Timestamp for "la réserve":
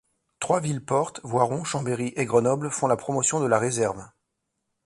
3.45-4.03